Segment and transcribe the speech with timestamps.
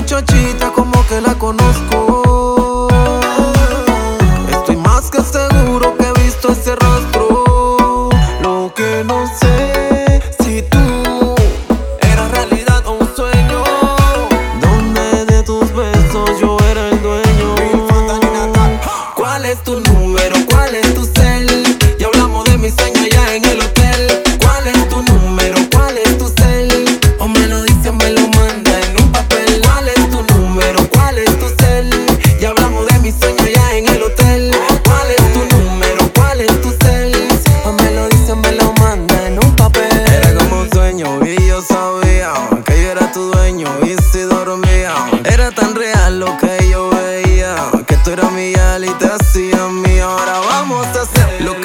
[0.00, 2.29] muchachita como que la conozco.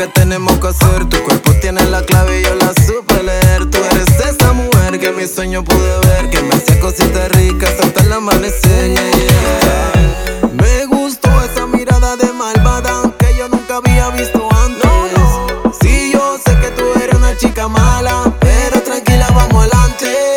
[0.05, 1.05] Que tenemos que hacer.
[1.09, 3.69] Tu cuerpo tiene la clave y yo la supe leer.
[3.69, 8.03] Tú eres esa mujer que mi sueño pude ver, que me hacía cositas ricas hasta
[8.03, 8.93] el amanecer.
[8.93, 10.49] yeah, yeah.
[10.53, 15.75] Me gustó esa mirada de malvada que yo nunca había visto antes.
[15.81, 20.35] Sí, yo sé que tú eres una chica mala, pero tranquila, vamos adelante.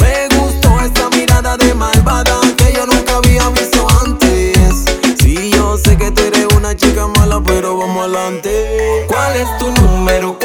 [0.00, 4.84] Me gustó esa mirada de malvada que yo nunca había visto antes.
[5.20, 8.79] Sí, yo sé que tú eres una chica mala, pero vamos adelante.
[9.06, 10.39] ¿Cuál es tu número?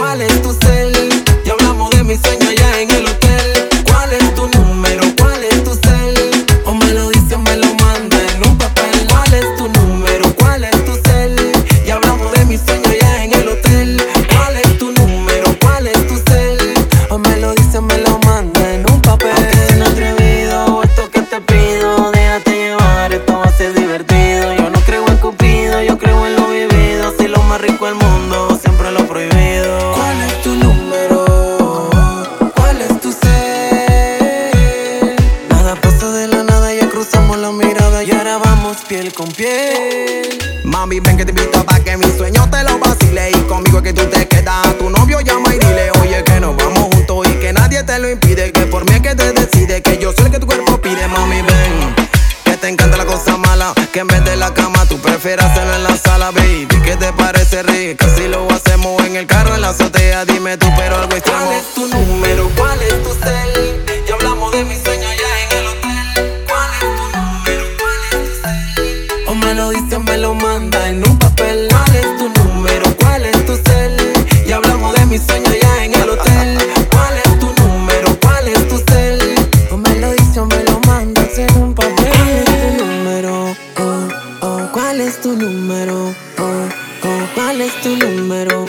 [38.81, 40.61] Piel con piel.
[40.63, 43.83] Mami, ven que te invito pa' que mi sueño te lo vacile Y conmigo es
[43.83, 47.27] que tú te quedas, a tu novio llama y dile Oye que nos vamos juntos
[47.27, 50.11] y que nadie te lo impide Que por mí es que te decide, que yo
[50.13, 51.95] soy el que tu cuerpo pide Mami, ven,
[52.43, 55.75] que te encanta la cosa mala Que en vez de la cama tú prefieras hacerlo
[55.75, 58.07] en la sala, baby ¿Qué te parece rica?
[58.15, 61.57] Si lo hacemos en el carro, en la azotea Dime tú, pero algo extremo ¿Cuál
[61.57, 62.49] es tu número?
[62.57, 63.94] ¿Cuál es tu cel?
[69.85, 71.67] Lo dice, me lo manda en un papel.
[71.69, 72.95] ¿Cuál es tu número?
[72.97, 73.95] ¿Cuál es tu cel?
[74.47, 76.57] Ya hablamos de mi sueño allá en el hotel.
[76.89, 78.19] ¿Cuál es tu número?
[78.19, 79.19] ¿Cuál es tu cel?
[79.69, 81.95] O me lo dice, o me lo manda en un papel.
[81.97, 83.55] ¿Cuál es tu número?
[83.77, 84.07] Oh,
[84.41, 86.15] oh, ¿cuál es tu número?
[86.39, 86.67] Oh,
[87.03, 88.65] oh, ¿cuál es tu número?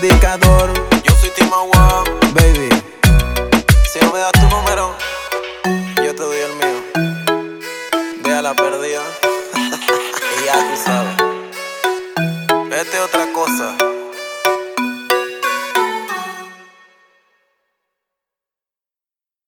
[0.00, 0.72] predicador.
[1.04, 2.68] Yo soy Timawa, baby.
[3.92, 4.94] Si no me das tu número,
[5.96, 6.80] yo te doy el mío.
[8.22, 9.02] Ve a la perdida.
[10.40, 11.16] y ya tú sabes.
[12.70, 13.89] Vete otra cosa.